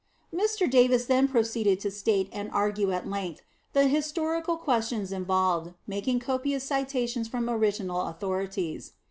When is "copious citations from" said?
6.19-7.47